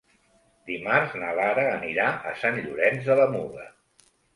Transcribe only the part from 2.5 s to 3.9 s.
Llorenç de la Muga.